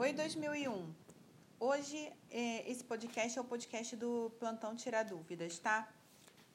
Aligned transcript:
Oi 0.00 0.12
2001. 0.12 0.94
Hoje 1.58 2.12
é, 2.30 2.70
esse 2.70 2.84
podcast 2.84 3.36
é 3.36 3.40
o 3.40 3.44
podcast 3.44 3.96
do 3.96 4.30
Plantão 4.38 4.76
Tirar 4.76 5.02
Dúvidas, 5.02 5.58
tá? 5.58 5.92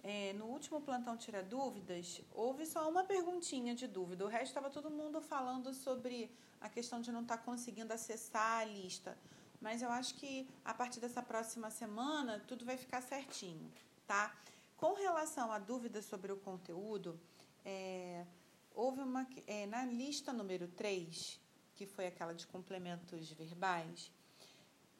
É, 0.01 0.31
no 0.31 0.45
último 0.45 0.79
Plantão 0.79 1.17
Tirar 1.17 1.43
Dúvidas, 1.43 2.21
houve 2.31 2.65
só 2.65 2.89
uma 2.89 3.03
perguntinha 3.03 3.75
de 3.75 3.85
dúvida. 3.85 4.23
O 4.23 4.29
resto 4.29 4.45
estava 4.45 4.69
todo 4.69 4.89
mundo 4.89 5.19
falando 5.19 5.73
sobre 5.73 6.31
a 6.61 6.69
questão 6.69 7.01
de 7.01 7.11
não 7.11 7.23
estar 7.23 7.35
tá 7.35 7.43
conseguindo 7.43 7.91
acessar 7.91 8.61
a 8.61 8.63
lista. 8.63 9.17
Mas 9.59 9.81
eu 9.81 9.89
acho 9.89 10.15
que 10.15 10.47
a 10.63 10.73
partir 10.73 11.01
dessa 11.01 11.21
próxima 11.21 11.69
semana 11.69 12.41
tudo 12.47 12.63
vai 12.63 12.77
ficar 12.77 13.01
certinho, 13.01 13.69
tá? 14.07 14.33
Com 14.77 14.93
relação 14.93 15.51
à 15.51 15.59
dúvida 15.59 16.01
sobre 16.01 16.31
o 16.31 16.37
conteúdo, 16.37 17.19
é, 17.65 18.25
houve 18.73 19.01
uma. 19.01 19.27
É, 19.45 19.65
na 19.65 19.83
lista 19.83 20.31
número 20.31 20.69
3, 20.69 21.42
que 21.85 21.93
foi 21.93 22.07
aquela 22.07 22.33
de 22.33 22.47
complementos 22.47 23.29
verbais, 23.31 24.09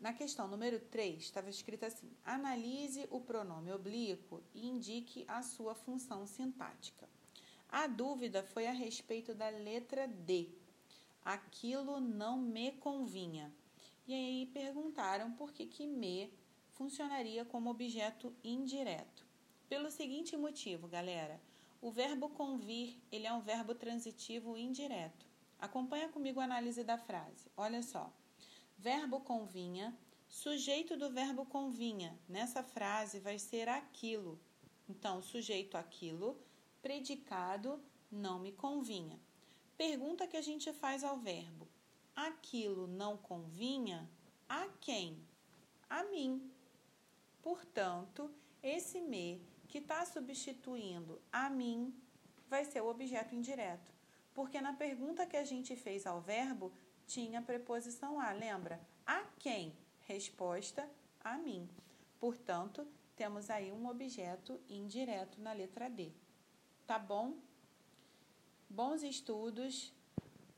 na 0.02 0.12
questão 0.12 0.49
número 0.49 0.80
3 0.80 1.21
estava 1.21 1.49
escrito 1.49 1.85
assim: 1.85 2.12
analise 2.25 3.08
o 3.09 3.21
pronome 3.21 3.71
oblíquo 3.71 4.44
e 4.53 4.67
indique 4.67 5.23
a 5.27 5.41
sua 5.41 5.73
função 5.73 6.27
sintática. 6.27 7.08
A 7.70 7.88
dúvida 7.88 8.44
foi 8.44 8.67
a 8.67 8.72
respeito 8.72 9.34
da 9.34 9.48
letra 9.49 10.08
D. 10.08 10.49
Aquilo 11.23 12.02
não 12.02 12.38
me 12.38 12.73
convinha. 12.73 13.52
E 14.05 14.13
aí 14.13 14.45
perguntaram 14.53 15.31
por 15.31 15.53
que, 15.53 15.66
que 15.66 15.88
me 15.88 16.34
funcionaria 16.72 17.45
como 17.45 17.70
objeto 17.70 18.36
indireto. 18.44 19.25
Pelo 19.70 19.89
seguinte 19.89 20.36
motivo, 20.36 20.88
galera. 20.88 21.39
O 21.81 21.89
verbo 21.89 22.30
convir, 22.30 22.97
ele 23.09 23.25
é 23.25 23.31
um 23.31 23.41
verbo 23.41 23.73
transitivo 23.73 24.58
indireto. 24.58 25.33
Acompanha 25.63 26.09
comigo 26.09 26.41
a 26.41 26.44
análise 26.44 26.84
da 26.84 26.98
frase. 26.98 27.49
Olha 27.55 27.81
só. 27.81 28.12
Verbo 28.77 29.22
convinha, 29.22 29.98
sujeito 30.27 30.98
do 30.98 31.09
verbo 31.09 31.45
convinha. 31.45 32.19
Nessa 32.28 32.61
frase 32.61 33.22
vai 33.22 33.39
ser 33.39 33.69
aquilo. 33.69 34.38
Então, 34.89 35.22
sujeito 35.22 35.78
aquilo, 35.78 36.38
predicado 36.81 37.81
não 38.11 38.39
me 38.39 38.52
convinha. 38.52 39.17
Pergunta 39.78 40.28
que 40.28 40.36
a 40.36 40.41
gente 40.41 40.73
faz 40.73 41.02
ao 41.02 41.17
verbo: 41.17 41.66
aquilo 42.14 42.86
não 42.86 43.16
convinha 43.16 44.06
a 44.50 44.67
quem? 44.81 45.17
A 45.89 46.03
mim. 46.03 46.52
Portanto, 47.41 48.30
esse 48.61 49.00
me 49.00 49.41
que 49.69 49.78
está 49.78 50.06
substituindo 50.06 51.22
a 51.31 51.50
mim 51.50 51.95
vai 52.50 52.66
ser 52.66 52.81
o 52.81 52.89
objeto 52.89 53.34
indireto. 53.34 53.94
Porque 54.34 54.59
na 54.59 54.73
pergunta 54.73 55.26
que 55.26 55.38
a 55.38 55.44
gente 55.44 55.76
fez 55.76 56.06
ao 56.06 56.20
verbo, 56.20 56.72
tinha 57.06 57.39
a 57.39 57.42
preposição 57.42 58.20
a, 58.20 58.31
lembra? 58.31 58.80
A 59.06 59.23
quem? 59.40 59.75
Resposta 60.02 60.90
a 61.23 61.38
mim. 61.38 61.70
Portanto, 62.20 62.88
temos 63.16 63.50
aí 63.50 63.72
um 63.72 63.88
objeto 63.88 64.59
indireto 64.70 65.40
na 65.40 65.53
letra 65.53 65.90
D. 65.90 66.12
Tá 66.88 66.98
bom? 66.98 67.38
Bons 68.70 69.03
estudos. 69.03 69.94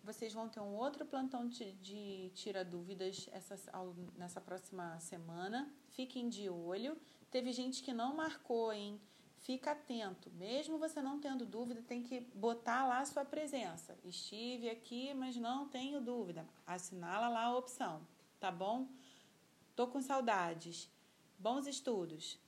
Vocês 0.04 0.34
vão 0.34 0.48
ter 0.48 0.60
um 0.60 0.76
outro 0.76 1.06
plantão 1.06 1.48
de, 1.48 2.32
tira 2.36 2.64
dúvidas 2.64 3.28
essa, 3.32 3.58
nessa 4.16 4.40
próxima 4.40 5.00
semana. 5.00 5.74
Fiquem 5.90 6.30
de 6.30 6.50
olho. 6.50 6.96
Teve 7.32 7.52
gente 7.52 7.84
que 7.84 7.92
não 7.92 8.16
marcou, 8.16 8.72
hein? 8.72 9.02
Fica 9.46 9.74
atento. 9.74 10.32
Mesmo 10.32 10.80
você 10.80 11.04
não 11.04 11.20
tendo 11.20 11.46
dúvida, 11.46 11.80
tem 11.84 12.02
que 12.02 12.20
botar 12.34 12.88
lá 12.88 13.02
a 13.02 13.06
sua 13.06 13.24
presença. 13.24 13.96
Estive 14.04 14.68
aqui, 14.72 15.14
mas 15.14 15.36
não 15.36 15.70
tenho 15.70 16.02
dúvida. 16.02 16.48
Assinala 16.66 17.30
lá 17.30 17.44
a 17.44 17.56
opção, 17.56 18.02
tá 18.40 18.50
bom? 18.50 18.88
Tô 19.76 19.86
com 19.86 20.02
saudades. 20.02 20.90
Bons 21.38 21.68
estudos. 21.68 22.40